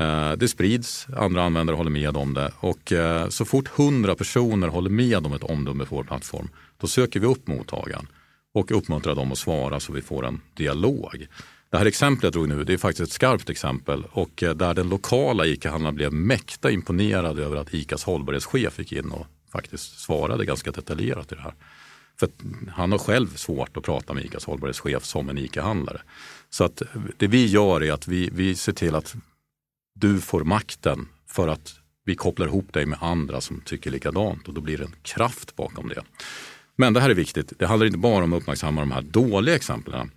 Eh, 0.00 0.32
det 0.32 0.48
sprids, 0.48 1.06
andra 1.16 1.42
användare 1.42 1.76
håller 1.76 1.90
med 1.90 2.16
om 2.16 2.34
det 2.34 2.52
och 2.60 2.92
eh, 2.92 3.28
så 3.28 3.44
fort 3.44 3.68
hundra 3.68 4.14
personer 4.14 4.68
håller 4.68 4.90
med 4.90 5.26
om 5.26 5.32
ett 5.32 5.42
omdöme 5.42 5.84
på 5.84 5.96
vår 5.96 6.04
plattform, 6.04 6.48
då 6.80 6.86
söker 6.86 7.20
vi 7.20 7.26
upp 7.26 7.46
mottagaren 7.46 8.06
och 8.54 8.70
uppmuntrar 8.70 9.14
dem 9.14 9.32
att 9.32 9.38
svara 9.38 9.80
så 9.80 9.92
vi 9.92 10.02
får 10.02 10.26
en 10.26 10.40
dialog. 10.54 11.26
Det 11.70 11.78
här 11.78 11.86
exemplet 11.86 12.22
jag 12.22 12.32
drog 12.32 12.48
nu, 12.48 12.64
det 12.64 12.72
är 12.72 12.78
faktiskt 12.78 13.08
ett 13.08 13.14
skarpt 13.14 13.50
exempel 13.50 14.04
och 14.10 14.42
eh, 14.42 14.54
där 14.54 14.74
den 14.74 14.88
lokala 14.88 15.46
ICA-handlaren 15.46 15.94
blev 15.94 16.12
mäkta 16.12 16.70
imponerad 16.70 17.38
över 17.38 17.56
att 17.56 17.74
ICAs 17.74 18.04
hållbarhetschef 18.04 18.78
gick 18.78 18.92
in 18.92 19.10
och 19.10 19.26
faktiskt 19.52 20.00
svarade 20.00 20.44
ganska 20.44 20.70
detaljerat 20.70 21.32
i 21.32 21.34
det 21.34 21.40
här. 21.40 21.54
För 22.20 22.28
han 22.70 22.92
har 22.92 22.98
själv 22.98 23.36
svårt 23.36 23.76
att 23.76 23.82
prata 23.82 24.14
med 24.14 24.24
ICAs 24.24 24.44
hållbarhetschef 24.44 25.04
som 25.04 25.28
en 25.28 25.38
ICA-handlare. 25.38 26.00
Så 26.50 26.64
att 26.64 26.82
det 27.16 27.26
vi 27.26 27.46
gör 27.46 27.82
är 27.82 27.92
att 27.92 28.08
vi, 28.08 28.30
vi 28.32 28.54
ser 28.54 28.72
till 28.72 28.94
att 28.94 29.16
du 29.94 30.20
får 30.20 30.44
makten 30.44 31.08
för 31.28 31.48
att 31.48 31.74
vi 32.04 32.14
kopplar 32.14 32.46
ihop 32.46 32.72
dig 32.72 32.86
med 32.86 32.98
andra 33.02 33.40
som 33.40 33.60
tycker 33.60 33.90
likadant 33.90 34.48
och 34.48 34.54
då 34.54 34.60
blir 34.60 34.78
det 34.78 34.84
en 34.84 34.94
kraft 35.02 35.56
bakom 35.56 35.88
det. 35.88 36.02
Men 36.76 36.92
det 36.92 37.00
här 37.00 37.10
är 37.10 37.14
viktigt. 37.14 37.52
Det 37.58 37.66
handlar 37.66 37.86
inte 37.86 37.98
bara 37.98 38.24
om 38.24 38.32
att 38.32 38.42
uppmärksamma 38.42 38.80
de 38.80 38.90
här 38.90 39.02
dåliga 39.02 39.56
exemplen 39.56 40.10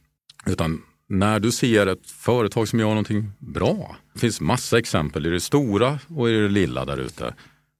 utan 0.46 0.82
när 1.08 1.40
du 1.40 1.52
ser 1.52 1.88
ett 1.88 2.12
företag 2.12 2.68
som 2.68 2.80
gör 2.80 2.88
någonting 2.88 3.32
bra. 3.40 3.96
Det 4.14 4.20
finns 4.20 4.42
massa 4.42 4.80
exempel 4.80 5.26
i 5.26 5.30
det 5.30 5.40
stora 5.40 6.00
och 6.08 6.30
i 6.30 6.34
det 6.34 6.48
lilla 6.48 6.86
där 6.86 6.98
ute. 6.98 7.34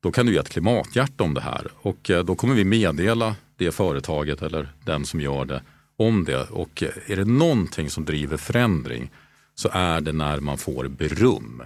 Då 0.04 0.12
kan 0.12 0.26
du 0.26 0.34
ge 0.34 0.38
ett 0.38 0.50
klimathjärta 0.50 1.24
om 1.24 1.34
det 1.34 1.42
här 1.42 1.68
och 1.76 2.10
eh, 2.10 2.24
då 2.24 2.36
kommer 2.36 2.56
vi 2.56 2.66
meddela 2.66 3.36
det 3.58 3.72
företaget 3.72 4.42
eller 4.42 4.74
den 4.84 5.06
som 5.06 5.22
gör 5.22 5.46
det 5.46 5.62
om 5.98 6.24
det. 6.26 6.44
Och 6.44 6.84
eh, 6.84 7.12
är 7.12 7.16
det 7.16 7.26
någonting 7.26 7.90
som 7.90 8.06
driver 8.06 8.38
förändring 8.38 9.12
så 9.56 9.70
är 9.72 10.02
det 10.02 10.12
när 10.12 10.40
man 10.40 10.58
får 10.58 10.88
beröm 10.88 11.62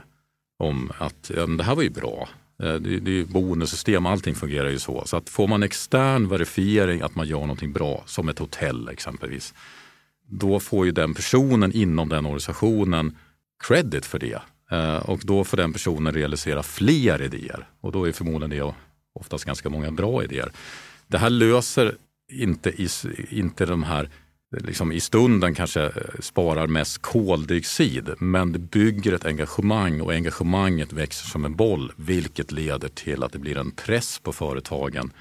om 0.60 0.92
att 0.98 1.32
ja, 1.36 1.46
det 1.46 1.64
här 1.64 1.76
var 1.76 1.84
ju 1.84 1.90
bra. 1.90 2.30
Eh, 2.64 2.74
det, 2.74 3.00
det 3.00 3.20
är 3.20 3.26
bonussystem, 3.26 4.06
allting 4.06 4.36
fungerar 4.36 4.70
ju 4.70 4.80
så. 4.80 5.04
Så 5.06 5.18
att 5.18 5.30
får 5.30 5.48
man 5.48 5.64
extern 5.64 6.28
verifiering 6.28 7.02
att 7.02 7.16
man 7.16 7.28
gör 7.28 7.40
någonting 7.40 7.74
bra, 7.74 8.04
som 8.06 8.30
ett 8.30 8.40
hotell 8.40 8.90
exempelvis, 8.90 9.54
då 10.28 10.60
får 10.60 10.86
ju 10.86 10.92
den 10.92 11.14
personen 11.14 11.72
inom 11.72 12.10
den 12.10 12.26
organisationen 12.26 13.18
credit 13.68 14.06
för 14.06 14.20
det. 14.20 14.42
Eh, 14.72 15.10
och 15.10 15.22
då 15.24 15.44
får 15.44 15.58
den 15.58 15.74
personen 15.74 16.14
realisera 16.14 16.64
fler 16.64 17.22
idéer 17.22 17.68
och 17.82 17.92
då 17.92 18.08
är 18.08 18.12
förmodligen 18.12 18.50
det 18.50 18.74
oftast 19.14 19.46
ganska 19.46 19.70
många 19.70 19.92
bra 19.92 20.24
idéer. 20.24 20.52
Det 21.08 21.18
här 21.18 21.30
löser 21.30 21.96
inte, 22.32 22.74
inte 23.30 23.66
de 23.66 23.84
här 23.84 24.10
liksom 24.52 24.92
i 24.92 25.00
stunden 25.00 25.56
kanske 25.56 25.84
eh, 25.84 25.92
sparar 26.20 26.68
mest 26.68 27.02
koldioxid 27.02 28.10
men 28.20 28.52
det 28.52 28.60
bygger 28.60 29.14
ett 29.14 29.26
engagemang 29.26 30.02
och 30.02 30.14
engagemanget 30.14 30.94
växer 30.94 31.28
som 31.28 31.46
en 31.46 31.56
boll 31.56 31.92
vilket 31.96 32.52
leder 32.52 32.90
till 32.90 33.24
att 33.24 33.32
det 33.32 33.40
blir 33.40 33.58
en 33.58 33.72
press 33.72 34.20
på 34.20 34.34
företagen 34.34 35.12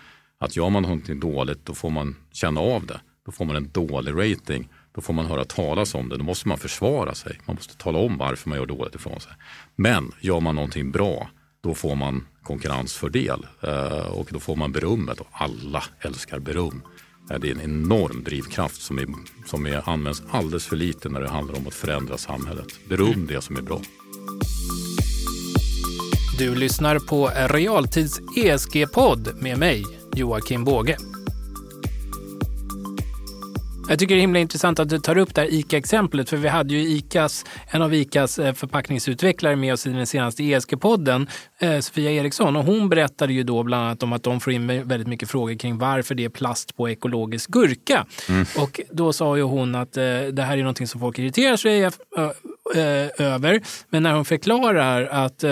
att 0.40 0.56
gör 0.56 0.70
man 0.70 0.82
någonting 0.82 1.20
dåligt 1.20 1.64
då 1.64 1.74
får 1.74 1.90
man 1.90 2.16
känna 2.32 2.60
av 2.60 2.86
det. 2.86 3.00
Då 3.26 3.32
får 3.32 3.44
man 3.44 3.56
en 3.56 3.70
dålig 3.70 4.12
rating. 4.12 4.68
Då 4.94 5.00
får 5.00 5.14
man 5.14 5.26
höra 5.26 5.44
talas 5.44 5.94
om 5.94 6.08
det. 6.08 6.16
Då 6.16 6.24
måste 6.24 6.48
man 6.48 6.58
försvara 6.58 7.14
sig. 7.14 7.40
Man 7.44 7.56
måste 7.56 7.76
tala 7.76 7.98
om 7.98 8.18
varför 8.18 8.48
man 8.48 8.58
gör 8.58 8.66
dåligt 8.66 8.94
ifrån 8.94 9.20
sig. 9.20 9.32
Men 9.76 10.12
gör 10.20 10.40
man 10.40 10.54
någonting 10.54 10.90
bra 10.90 11.30
då 11.60 11.74
får 11.74 11.94
man 11.94 12.26
konkurrensfördel 12.42 13.46
eh, 13.60 14.06
och 14.06 14.28
då 14.30 14.40
får 14.40 14.56
man 14.56 14.72
berömmet 14.72 15.20
och 15.20 15.28
alla 15.32 15.84
älskar 16.00 16.38
beröm. 16.38 16.82
Det 17.28 17.48
är 17.48 17.54
en 17.54 17.60
enorm 17.60 18.22
drivkraft 18.24 18.82
som, 18.82 18.98
är, 18.98 19.06
som 19.46 19.66
är, 19.66 19.90
används 19.90 20.22
alldeles 20.30 20.66
för 20.66 20.76
lite 20.76 21.08
när 21.08 21.20
det 21.20 21.28
handlar 21.28 21.56
om 21.56 21.66
att 21.66 21.74
förändra 21.74 22.18
samhället. 22.18 22.66
Beröm 22.88 23.26
det 23.26 23.42
som 23.42 23.56
är 23.56 23.62
bra. 23.62 23.80
Du 26.38 26.54
lyssnar 26.54 26.98
på 26.98 27.30
Realtids 27.48 28.20
ESG-podd 28.36 29.42
med 29.42 29.58
mig, 29.58 29.84
Joakim 30.14 30.64
Båge. 30.64 30.96
Jag 33.88 33.98
tycker 33.98 34.14
det 34.14 34.18
är 34.18 34.20
himla 34.20 34.38
intressant 34.38 34.78
att 34.78 34.88
du 34.88 34.98
tar 34.98 35.18
upp 35.18 35.34
det 35.34 35.40
här 35.40 35.54
ICA-exemplet, 35.54 36.30
för 36.30 36.36
vi 36.36 36.48
hade 36.48 36.74
ju 36.74 36.80
ICAs, 36.80 37.44
en 37.70 37.82
av 37.82 37.94
ICAs 37.94 38.38
eh, 38.38 38.54
förpackningsutvecklare 38.54 39.56
med 39.56 39.72
oss 39.72 39.86
i 39.86 39.90
den 39.90 40.06
senaste 40.06 40.42
ESG-podden, 40.42 41.26
eh, 41.58 41.80
Sofia 41.80 42.10
Eriksson, 42.10 42.56
och 42.56 42.64
hon 42.64 42.88
berättade 42.88 43.32
ju 43.32 43.42
då 43.42 43.62
bland 43.62 43.84
annat 43.84 44.02
om 44.02 44.12
att 44.12 44.22
de 44.22 44.40
får 44.40 44.52
in 44.52 44.66
väldigt 44.66 45.08
mycket 45.08 45.30
frågor 45.30 45.54
kring 45.54 45.78
varför 45.78 46.14
det 46.14 46.24
är 46.24 46.28
plast 46.28 46.76
på 46.76 46.88
ekologisk 46.88 47.50
gurka. 47.50 48.06
Mm. 48.28 48.46
Och 48.58 48.80
då 48.90 49.12
sa 49.12 49.36
ju 49.36 49.42
hon 49.42 49.74
att 49.74 49.96
eh, 49.96 50.02
det 50.32 50.42
här 50.42 50.56
är 50.56 50.62
någonting 50.62 50.86
som 50.86 51.00
folk 51.00 51.18
irriterar 51.18 51.56
sig 51.56 51.90
över, 52.74 53.60
men 53.90 54.02
när 54.02 54.14
hon 54.14 54.24
förklarar 54.24 55.04
att 55.04 55.44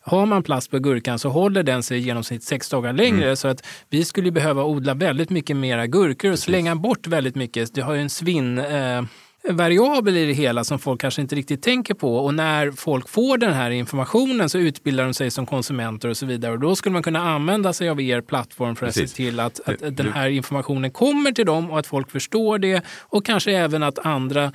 har 0.00 0.26
man 0.26 0.42
plast 0.42 0.70
på 0.70 0.78
gurkan 0.78 1.18
så 1.18 1.28
håller 1.28 1.62
den 1.62 1.82
sig 1.82 1.98
i 1.98 2.00
genomsnitt 2.00 2.42
sex 2.42 2.68
dagar 2.68 2.92
längre. 2.92 3.24
Mm. 3.24 3.36
Så 3.36 3.48
att 3.48 3.66
vi 3.90 4.04
skulle 4.04 4.30
behöva 4.30 4.64
odla 4.64 4.94
väldigt 4.94 5.30
mycket 5.30 5.56
mera 5.56 5.86
gurkor 5.86 6.28
och 6.28 6.32
Precis. 6.32 6.44
slänga 6.44 6.76
bort 6.76 7.06
väldigt 7.06 7.34
mycket. 7.34 7.74
Det 7.74 7.80
har 7.80 7.94
ju 7.94 8.00
en 8.00 8.10
svinn... 8.10 8.58
Eh, 8.58 9.02
variabel 9.48 10.16
i 10.16 10.26
det 10.26 10.32
hela 10.32 10.64
som 10.64 10.78
folk 10.78 11.00
kanske 11.00 11.22
inte 11.22 11.34
riktigt 11.34 11.62
tänker 11.62 11.94
på. 11.94 12.16
Och 12.16 12.34
när 12.34 12.70
folk 12.70 13.08
får 13.08 13.38
den 13.38 13.52
här 13.52 13.70
informationen 13.70 14.48
så 14.48 14.58
utbildar 14.58 15.04
de 15.04 15.14
sig 15.14 15.30
som 15.30 15.46
konsumenter 15.46 16.08
och 16.08 16.16
så 16.16 16.26
vidare. 16.26 16.52
Och 16.52 16.58
då 16.58 16.76
skulle 16.76 16.92
man 16.92 17.02
kunna 17.02 17.30
använda 17.30 17.72
sig 17.72 17.88
av 17.88 18.00
er 18.00 18.20
plattform 18.20 18.76
för 18.76 18.86
att 18.86 18.94
Precis. 18.94 19.10
se 19.10 19.16
till 19.16 19.40
att, 19.40 19.60
att 19.68 19.96
den 19.96 20.12
här 20.12 20.28
informationen 20.28 20.90
kommer 20.90 21.32
till 21.32 21.46
dem 21.46 21.70
och 21.70 21.78
att 21.78 21.86
folk 21.86 22.10
förstår 22.10 22.58
det. 22.58 22.84
Och 23.00 23.26
kanske 23.26 23.52
även 23.52 23.82
att 23.82 23.98
andra 23.98 24.52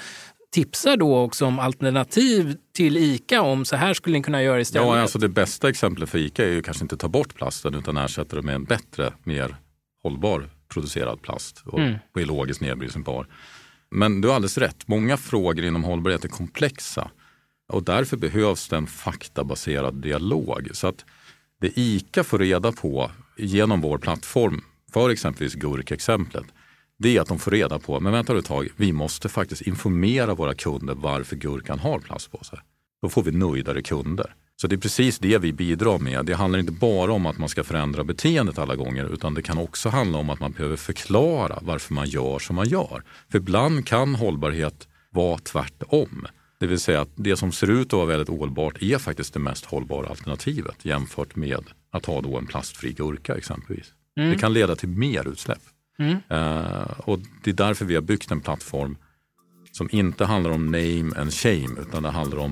tipsar 0.51 0.97
då 0.97 1.17
också 1.17 1.45
om 1.45 1.59
alternativ 1.59 2.57
till 2.73 2.97
ICA 2.97 3.41
om 3.41 3.65
så 3.65 3.75
här 3.75 3.93
skulle 3.93 4.17
ni 4.17 4.23
kunna 4.23 4.43
göra 4.43 4.61
istället. 4.61 4.87
Ja, 4.87 5.01
alltså 5.01 5.19
det 5.19 5.29
bästa 5.29 5.69
exemplet 5.69 6.09
för 6.09 6.17
ICA 6.17 6.43
är 6.43 6.49
ju 6.49 6.61
kanske 6.61 6.83
inte 6.83 6.95
att 6.95 7.01
ta 7.01 7.07
bort 7.07 7.35
plasten 7.35 7.75
utan 7.75 7.97
ersätta 7.97 8.35
det 8.35 8.41
med 8.41 8.55
en 8.55 8.63
bättre, 8.63 9.13
mer 9.23 9.55
hållbar 10.03 10.49
producerad 10.73 11.21
plast 11.21 11.63
och 11.65 11.79
mm. 11.79 11.95
biologiskt 12.13 12.61
nedbrytbar. 12.61 13.27
Men 13.91 14.21
du 14.21 14.27
har 14.27 14.35
alldeles 14.35 14.57
rätt, 14.57 14.87
många 14.87 15.17
frågor 15.17 15.65
inom 15.65 15.83
hållbarhet 15.83 16.25
är 16.25 16.29
komplexa 16.29 17.11
och 17.67 17.83
därför 17.83 18.17
behövs 18.17 18.67
det 18.67 18.75
en 18.75 18.87
faktabaserad 18.87 20.01
dialog. 20.01 20.69
Så 20.73 20.87
att 20.87 21.05
det 21.61 21.79
ICA 21.79 22.23
får 22.23 22.39
reda 22.39 22.71
på 22.71 23.11
genom 23.37 23.81
vår 23.81 23.97
plattform, 23.97 24.61
för 24.93 25.09
exempelvis 25.09 25.53
gurkexemplet, 25.53 26.45
det 27.01 27.17
är 27.17 27.21
att 27.21 27.27
de 27.27 27.39
får 27.39 27.51
reda 27.51 27.79
på, 27.79 27.99
men 27.99 28.13
vänta 28.13 28.37
ett 28.37 28.45
tag, 28.45 28.69
vi 28.75 28.93
måste 28.93 29.29
faktiskt 29.29 29.61
informera 29.61 30.33
våra 30.33 30.53
kunder 30.53 30.95
varför 30.95 31.35
gurkan 31.35 31.79
har 31.79 31.99
plast 31.99 32.31
på 32.31 32.43
sig. 32.43 32.59
Då 33.01 33.09
får 33.09 33.23
vi 33.23 33.31
nöjdare 33.31 33.81
kunder. 33.81 34.35
Så 34.55 34.67
det 34.67 34.75
är 34.75 34.77
precis 34.77 35.19
det 35.19 35.37
vi 35.37 35.53
bidrar 35.53 35.99
med. 35.99 36.25
Det 36.25 36.33
handlar 36.33 36.59
inte 36.59 36.71
bara 36.71 37.11
om 37.11 37.25
att 37.25 37.37
man 37.37 37.49
ska 37.49 37.63
förändra 37.63 38.03
beteendet 38.03 38.57
alla 38.57 38.75
gånger 38.75 39.13
utan 39.13 39.33
det 39.33 39.41
kan 39.41 39.57
också 39.57 39.89
handla 39.89 40.17
om 40.17 40.29
att 40.29 40.39
man 40.39 40.51
behöver 40.51 40.75
förklara 40.75 41.59
varför 41.61 41.93
man 41.93 42.09
gör 42.09 42.39
som 42.39 42.55
man 42.55 42.69
gör. 42.69 43.03
För 43.31 43.37
ibland 43.37 43.85
kan 43.85 44.15
hållbarhet 44.15 44.87
vara 45.09 45.37
tvärtom. 45.37 46.27
Det 46.59 46.67
vill 46.67 46.79
säga 46.79 47.01
att 47.01 47.09
det 47.15 47.37
som 47.37 47.51
ser 47.51 47.71
ut 47.71 47.87
att 47.87 47.93
vara 47.93 48.05
väldigt 48.05 48.29
ohållbart 48.29 48.81
är 48.81 48.97
faktiskt 48.97 49.33
det 49.33 49.39
mest 49.39 49.65
hållbara 49.65 50.07
alternativet 50.07 50.85
jämfört 50.85 51.35
med 51.35 51.63
att 51.91 52.05
ha 52.05 52.21
då 52.21 52.37
en 52.37 52.47
plastfri 52.47 52.93
gurka 52.93 53.35
exempelvis. 53.35 53.93
Mm. 54.17 54.31
Det 54.31 54.37
kan 54.37 54.53
leda 54.53 54.75
till 54.75 54.89
mer 54.89 55.27
utsläpp. 55.27 55.61
Mm. 56.01 56.17
Uh, 56.31 56.99
och 56.99 57.19
det 57.43 57.49
är 57.49 57.53
därför 57.53 57.85
vi 57.85 57.95
har 57.95 58.01
byggt 58.01 58.31
en 58.31 58.41
plattform 58.41 58.97
som 59.71 59.89
inte 59.91 60.25
handlar 60.25 60.51
om 60.51 60.65
name 60.65 61.11
and 61.17 61.33
shame 61.33 61.81
utan 61.81 62.03
det 62.03 62.09
handlar 62.09 62.37
om 62.37 62.51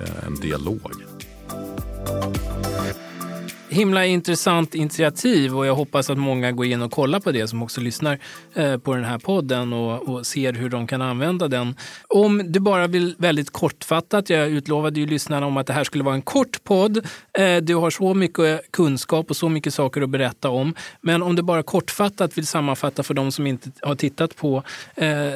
uh, 0.00 0.26
en 0.26 0.34
dialog 0.34 0.92
himla 3.68 4.06
intressant 4.06 4.74
initiativ 4.74 5.56
och 5.56 5.66
jag 5.66 5.74
hoppas 5.74 6.10
att 6.10 6.18
många 6.18 6.52
går 6.52 6.66
in 6.66 6.82
och 6.82 6.92
kollar 6.92 7.20
på 7.20 7.32
det 7.32 7.48
som 7.48 7.62
också 7.62 7.80
lyssnar 7.80 8.18
eh, 8.54 8.76
på 8.78 8.94
den 8.94 9.04
här 9.04 9.18
podden 9.18 9.72
och, 9.72 10.08
och, 10.08 10.26
ser 10.26 10.52
hur 10.52 10.68
de 10.68 10.86
kan 10.86 11.02
använda 11.02 11.48
den. 11.48 11.76
Om 12.08 12.52
du 12.52 12.60
bara 12.60 12.86
vill 12.86 13.14
väldigt 13.18 13.50
kortfattat, 13.50 14.30
jag 14.30 14.48
utlovade 14.48 15.00
ju 15.00 15.06
lyssnarna 15.06 15.46
om 15.46 15.56
att 15.56 15.66
det 15.66 15.72
här 15.72 15.84
skulle 15.84 16.04
vara 16.04 16.14
en 16.14 16.22
kort 16.22 16.64
podd. 16.64 17.06
Eh, 17.38 17.56
du 17.56 17.74
har 17.74 17.90
så 17.90 18.14
mycket 18.14 18.72
kunskap 18.72 19.30
och 19.30 19.36
så 19.36 19.48
mycket 19.48 19.74
saker 19.74 20.02
att 20.02 20.10
berätta 20.10 20.50
om. 20.50 20.74
Men 21.00 21.22
om 21.22 21.36
du 21.36 21.42
bara 21.42 21.62
kortfattat 21.62 22.38
vill 22.38 22.46
sammanfatta 22.46 23.02
för 23.02 23.14
de 23.14 23.32
som 23.32 23.46
inte 23.46 23.70
har 23.82 23.94
tittat 23.94 24.36
på 24.36 24.62
eh, 24.94 25.32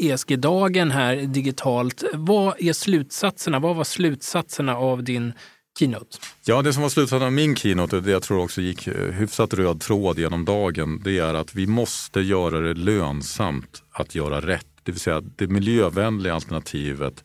ESG-dagen 0.00 0.90
här 0.90 1.16
digitalt. 1.16 2.04
Vad 2.14 2.54
är 2.58 2.72
slutsatserna? 2.72 3.58
Vad 3.58 3.76
var 3.76 3.84
slutsatserna 3.84 4.76
av 4.76 5.04
din 5.04 5.32
keynote? 5.78 6.18
Ja, 6.44 6.62
det 6.62 6.72
som 6.72 6.82
var 6.82 6.90
slutsatsen 6.90 7.26
av 7.26 7.32
min 7.32 7.56
keynote, 7.56 7.96
och 7.96 8.02
det 8.02 8.10
jag 8.10 8.22
tror 8.22 8.42
också 8.42 8.60
gick 8.60 8.86
eh, 8.86 9.10
hyfsat 9.10 9.54
röd 9.54 9.80
tråd 9.80 10.18
genom 10.18 10.44
dagen, 10.44 11.00
det 11.04 11.18
är 11.18 11.34
att 11.34 11.54
vi 11.54 11.66
måste 11.66 12.20
göra 12.20 12.60
det 12.60 12.74
lönsamt 12.74 13.82
att 13.90 14.14
göra 14.14 14.40
rätt. 14.40 14.66
Det 14.82 14.92
vill 14.92 15.00
säga 15.00 15.20
det 15.20 15.46
miljövänliga 15.46 16.34
alternativet 16.34 17.24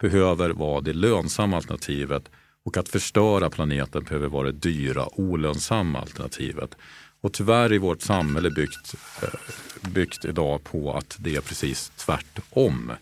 behöver 0.00 0.50
vara 0.50 0.80
det 0.80 0.92
lönsamma 0.92 1.56
alternativet 1.56 2.30
och 2.64 2.76
att 2.76 2.88
förstöra 2.88 3.50
planeten 3.50 4.04
behöver 4.04 4.28
vara 4.28 4.46
det 4.46 4.58
dyra, 4.58 5.20
olönsamma 5.20 6.00
alternativet. 6.00 6.76
Och 7.20 7.32
tyvärr 7.32 7.72
är 7.72 7.78
vårt 7.78 8.02
samhälle 8.02 8.50
byggt, 8.50 8.94
eh, 9.22 9.90
byggt 9.90 10.24
idag 10.24 10.64
på 10.64 10.92
att 10.92 11.16
det 11.18 11.36
är 11.36 11.40
precis 11.40 11.92
tvärtom. 11.96 12.92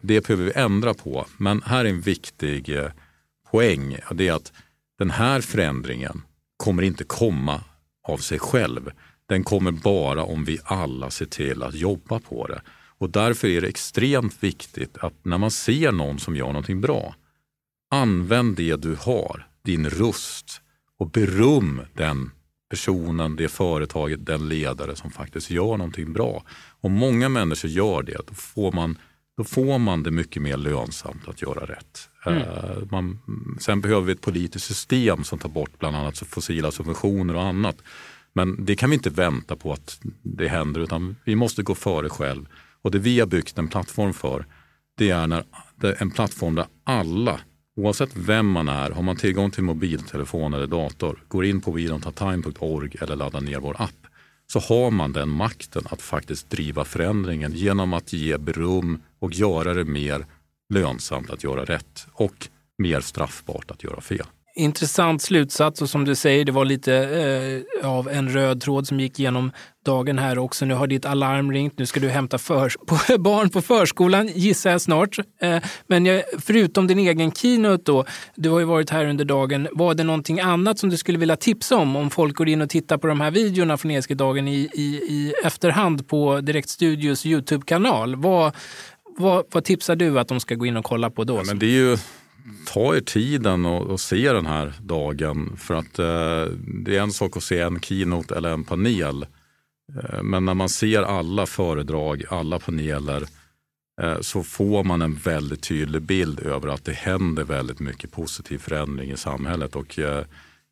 Det 0.00 0.26
behöver 0.26 0.44
vi 0.44 0.52
ändra 0.54 0.94
på, 0.94 1.26
men 1.36 1.62
här 1.62 1.84
är 1.84 1.88
en 1.88 2.00
viktig 2.00 2.68
eh, 2.68 2.90
poäng. 3.54 3.96
Det 4.14 4.28
är 4.28 4.32
att 4.32 4.52
den 4.98 5.10
här 5.10 5.40
förändringen 5.40 6.22
kommer 6.56 6.82
inte 6.82 7.04
komma 7.04 7.64
av 8.08 8.18
sig 8.18 8.38
själv. 8.38 8.90
Den 9.28 9.44
kommer 9.44 9.72
bara 9.72 10.22
om 10.22 10.44
vi 10.44 10.58
alla 10.64 11.10
ser 11.10 11.26
till 11.26 11.62
att 11.62 11.74
jobba 11.74 12.20
på 12.20 12.46
det. 12.46 12.62
Och 12.98 13.10
därför 13.10 13.48
är 13.48 13.60
det 13.60 13.68
extremt 13.68 14.42
viktigt 14.42 14.98
att 14.98 15.24
när 15.24 15.38
man 15.38 15.50
ser 15.50 15.92
någon 15.92 16.18
som 16.18 16.36
gör 16.36 16.46
någonting 16.46 16.80
bra, 16.80 17.14
använd 17.90 18.56
det 18.56 18.76
du 18.76 18.96
har, 19.00 19.46
din 19.64 19.90
röst 19.90 20.60
och 20.98 21.10
beröm 21.10 21.80
den 21.94 22.30
personen, 22.70 23.36
det 23.36 23.48
företaget, 23.48 24.26
den 24.26 24.48
ledare 24.48 24.96
som 24.96 25.10
faktiskt 25.10 25.50
gör 25.50 25.76
någonting 25.76 26.12
bra. 26.12 26.44
Om 26.80 26.92
många 26.92 27.28
människor 27.28 27.70
gör 27.70 28.02
det, 28.02 28.20
då 28.28 28.34
får 28.34 28.72
man 28.72 28.98
då 29.36 29.44
får 29.44 29.78
man 29.78 30.02
det 30.02 30.10
mycket 30.10 30.42
mer 30.42 30.56
lönsamt 30.56 31.28
att 31.28 31.42
göra 31.42 31.66
rätt. 31.66 32.08
Mm. 32.26 32.42
Eh, 32.42 32.76
man, 32.90 33.18
sen 33.60 33.80
behöver 33.80 34.02
vi 34.02 34.12
ett 34.12 34.20
politiskt 34.20 34.66
system 34.66 35.24
som 35.24 35.38
tar 35.38 35.48
bort 35.48 35.78
bland 35.78 35.96
annat 35.96 36.18
fossila 36.18 36.70
subventioner 36.70 37.36
och 37.36 37.42
annat. 37.42 37.76
Men 38.32 38.64
det 38.64 38.76
kan 38.76 38.90
vi 38.90 38.96
inte 38.96 39.10
vänta 39.10 39.56
på 39.56 39.72
att 39.72 40.00
det 40.22 40.48
händer 40.48 40.80
utan 40.80 41.16
vi 41.24 41.36
måste 41.36 41.62
gå 41.62 41.74
före 41.74 42.08
själv. 42.08 42.48
Och 42.82 42.90
det 42.90 42.98
vi 42.98 43.20
har 43.20 43.26
byggt 43.26 43.58
en 43.58 43.68
plattform 43.68 44.12
för 44.12 44.46
det 44.96 45.10
är, 45.10 45.26
när, 45.26 45.44
en 45.98 46.10
plattform 46.10 46.54
där 46.54 46.66
alla, 46.84 47.40
oavsett 47.76 48.16
vem 48.16 48.46
man 48.46 48.68
är, 48.68 48.90
har 48.90 49.02
man 49.02 49.16
tillgång 49.16 49.50
till 49.50 49.62
mobiltelefon 49.62 50.54
eller 50.54 50.66
dator, 50.66 51.24
går 51.28 51.44
in 51.44 51.60
på 51.60 51.72
wedonthatime.org 51.72 52.96
eller 53.00 53.16
laddar 53.16 53.40
ner 53.40 53.60
vår 53.60 53.76
app 53.78 54.03
så 54.54 54.60
har 54.60 54.90
man 54.90 55.12
den 55.12 55.28
makten 55.28 55.82
att 55.90 56.02
faktiskt 56.02 56.50
driva 56.50 56.84
förändringen 56.84 57.52
genom 57.52 57.92
att 57.92 58.12
ge 58.12 58.38
beröm 58.38 59.02
och 59.18 59.32
göra 59.32 59.74
det 59.74 59.84
mer 59.84 60.26
lönsamt 60.74 61.30
att 61.30 61.44
göra 61.44 61.64
rätt 61.64 62.06
och 62.12 62.48
mer 62.78 63.00
straffbart 63.00 63.70
att 63.70 63.84
göra 63.84 64.00
fel. 64.00 64.26
Intressant 64.56 65.22
slutsats 65.22 65.82
och 65.82 65.90
som 65.90 66.04
du 66.04 66.14
säger, 66.14 66.44
det 66.44 66.52
var 66.52 66.64
lite 66.64 66.94
eh, 67.80 67.90
av 67.90 68.08
en 68.08 68.28
röd 68.28 68.60
tråd 68.60 68.86
som 68.86 69.00
gick 69.00 69.18
genom 69.18 69.52
dagen 69.84 70.18
här 70.18 70.38
också. 70.38 70.64
Nu 70.64 70.74
har 70.74 70.86
ditt 70.86 71.04
alarm 71.04 71.52
ringt, 71.52 71.78
nu 71.78 71.86
ska 71.86 72.00
du 72.00 72.08
hämta 72.08 72.38
för, 72.38 72.72
på, 72.86 73.18
barn 73.18 73.50
på 73.50 73.62
förskolan 73.62 74.26
gissar 74.26 74.70
jag 74.70 74.80
snart. 74.80 75.18
Eh, 75.40 75.58
men 75.86 76.06
jag, 76.06 76.22
förutom 76.38 76.86
din 76.86 76.98
egen 76.98 77.32
keynote 77.32 77.82
då, 77.84 78.04
du 78.34 78.50
har 78.50 78.58
ju 78.58 78.64
varit 78.64 78.90
här 78.90 79.06
under 79.06 79.24
dagen. 79.24 79.68
Var 79.72 79.94
det 79.94 80.04
någonting 80.04 80.40
annat 80.40 80.78
som 80.78 80.90
du 80.90 80.96
skulle 80.96 81.18
vilja 81.18 81.36
tipsa 81.36 81.76
om? 81.76 81.96
Om 81.96 82.10
folk 82.10 82.36
går 82.36 82.48
in 82.48 82.62
och 82.62 82.70
tittar 82.70 82.98
på 82.98 83.06
de 83.06 83.20
här 83.20 83.30
videorna 83.30 83.76
från 83.76 83.90
ESG-dagen 83.90 84.48
i, 84.48 84.70
i, 84.74 84.84
i 85.08 85.34
efterhand 85.44 86.08
på 86.08 86.40
Direktstudios 86.40 87.26
Youtube-kanal. 87.26 88.16
Vad, 88.16 88.52
vad, 89.16 89.44
vad, 89.52 89.64
tipsar 89.64 89.96
du 89.96 90.18
att 90.18 90.28
de 90.28 90.40
ska 90.40 90.54
gå 90.54 90.66
in 90.66 90.76
och 90.76 90.84
kolla 90.84 91.10
på 91.10 91.24
då? 91.24 91.36
Ja, 91.36 91.42
men 91.46 91.58
det 91.58 91.66
är 91.66 91.70
ju 91.70 91.96
ta 92.66 92.96
er 92.96 93.00
tiden 93.00 93.66
och, 93.66 93.86
och 93.86 94.00
se 94.00 94.32
den 94.32 94.46
här 94.46 94.72
dagen. 94.80 95.56
För 95.56 95.74
att 95.74 95.98
eh, 95.98 96.52
det 96.84 96.96
är 96.96 97.00
en 97.00 97.12
sak 97.12 97.36
att 97.36 97.42
se 97.42 97.60
en 97.60 97.80
keynote 97.80 98.34
eller 98.36 98.52
en 98.52 98.64
panel. 98.64 99.26
Eh, 100.02 100.22
men 100.22 100.44
när 100.44 100.54
man 100.54 100.68
ser 100.68 101.02
alla 101.02 101.46
föredrag, 101.46 102.24
alla 102.30 102.58
paneler 102.58 103.24
eh, 104.02 104.20
så 104.20 104.42
får 104.42 104.84
man 104.84 105.02
en 105.02 105.14
väldigt 105.14 105.62
tydlig 105.62 106.02
bild 106.02 106.40
över 106.40 106.68
att 106.68 106.84
det 106.84 106.92
händer 106.92 107.44
väldigt 107.44 107.80
mycket 107.80 108.12
positiv 108.12 108.58
förändring 108.58 109.10
i 109.10 109.16
samhället. 109.16 109.76
Och 109.76 109.98
eh, 109.98 110.24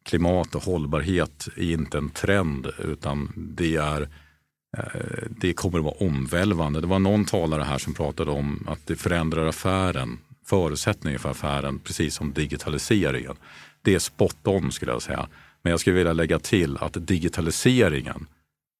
klimat 0.04 0.54
och 0.54 0.62
hållbarhet 0.62 1.48
är 1.56 1.72
inte 1.72 1.98
en 1.98 2.10
trend 2.10 2.66
utan 2.78 3.32
det 3.36 3.76
är 3.76 4.08
eh, 4.76 5.28
det 5.28 5.52
kommer 5.52 5.78
att 5.78 5.84
vara 5.84 6.08
omvälvande. 6.08 6.80
Det 6.80 6.86
var 6.86 6.98
någon 6.98 7.24
talare 7.24 7.62
här 7.62 7.78
som 7.78 7.94
pratade 7.94 8.30
om 8.30 8.66
att 8.68 8.86
det 8.86 8.96
förändrar 8.96 9.46
affären 9.46 10.18
förutsättningar 10.44 11.18
för 11.18 11.30
affären, 11.30 11.78
precis 11.78 12.14
som 12.14 12.32
digitaliseringen. 12.32 13.36
Det 13.82 13.94
är 13.94 13.98
spot 13.98 14.46
on 14.46 14.72
skulle 14.72 14.92
jag 14.92 15.02
säga. 15.02 15.28
Men 15.62 15.70
jag 15.70 15.80
skulle 15.80 15.96
vilja 15.96 16.12
lägga 16.12 16.38
till 16.38 16.76
att 16.76 17.06
digitaliseringen 17.06 18.26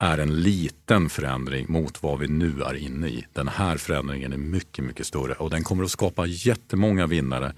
är 0.03 0.19
en 0.19 0.41
liten 0.41 1.09
förändring 1.09 1.67
mot 1.69 2.03
vad 2.03 2.19
vi 2.19 2.29
nu 2.29 2.63
är 2.63 2.75
inne 2.75 3.09
i. 3.09 3.27
Den 3.33 3.49
här 3.49 3.77
förändringen 3.77 4.33
är 4.33 4.37
mycket, 4.37 4.85
mycket 4.85 5.07
större 5.07 5.33
och 5.33 5.51
den 5.51 5.65
kommer 5.65 5.85
att 5.85 5.91
skapa 5.91 6.27
jättemånga 6.27 7.07
vinnare 7.07 7.53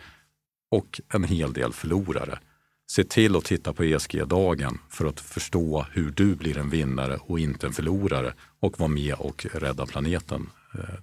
och 0.70 1.00
en 1.08 1.24
hel 1.24 1.52
del 1.52 1.72
förlorare. 1.72 2.38
Se 2.86 3.04
till 3.04 3.36
att 3.36 3.44
titta 3.44 3.72
på 3.72 3.84
ESG-dagen 3.84 4.78
för 4.88 5.06
att 5.06 5.20
förstå 5.20 5.86
hur 5.92 6.10
du 6.10 6.34
blir 6.34 6.58
en 6.58 6.70
vinnare 6.70 7.18
och 7.20 7.38
inte 7.38 7.66
en 7.66 7.72
förlorare 7.72 8.34
och 8.60 8.78
vara 8.80 8.88
med 8.88 9.14
och 9.14 9.46
rädda 9.52 9.86
planeten 9.86 10.50
eh, 10.74 10.94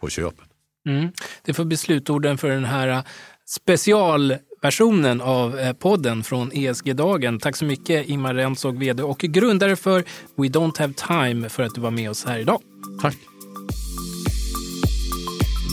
på 0.00 0.08
köpet. 0.08 0.53
Mm. 0.88 1.12
Det 1.42 1.54
får 1.54 1.64
bli 1.64 1.76
slutorden 1.76 2.38
för 2.38 2.48
den 2.48 2.64
här 2.64 3.02
specialversionen 3.46 5.20
av 5.20 5.58
eh, 5.58 5.72
podden 5.72 6.22
från 6.22 6.50
ESG-dagen. 6.52 7.38
Tack 7.38 7.56
så 7.56 7.64
mycket 7.64 8.08
Imar 8.08 8.34
Rensog, 8.34 8.78
vd 8.78 9.02
och 9.02 9.18
grundare 9.18 9.76
för 9.76 10.04
We 10.36 10.48
Don't 10.48 10.78
Have 10.78 10.92
Time 10.92 11.48
för 11.48 11.62
att 11.62 11.74
du 11.74 11.80
var 11.80 11.90
med 11.90 12.10
oss 12.10 12.24
här 12.24 12.38
idag. 12.38 12.60
Tack. 13.02 13.16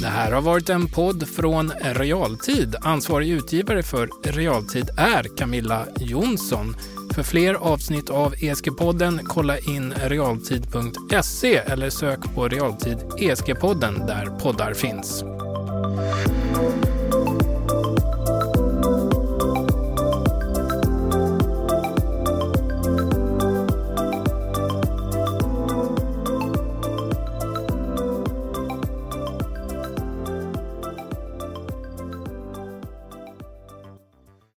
Det 0.01 0.07
här 0.07 0.31
har 0.31 0.41
varit 0.41 0.69
en 0.69 0.87
podd 0.87 1.27
från 1.27 1.71
Realtid. 1.81 2.75
Ansvarig 2.81 3.29
utgivare 3.29 3.83
för 3.83 4.09
Realtid 4.23 4.89
är 4.97 5.37
Camilla 5.37 5.87
Jonsson. 5.99 6.75
För 7.13 7.23
fler 7.23 7.53
avsnitt 7.53 8.09
av 8.09 8.33
ESG-podden, 8.33 9.19
kolla 9.23 9.57
in 9.57 9.93
realtid.se 10.05 11.55
eller 11.55 11.89
sök 11.89 12.35
på 12.35 12.47
Realtid 12.47 12.97
ESG-podden 13.17 14.07
där 14.07 14.25
poddar 14.25 14.73
finns. 14.73 15.23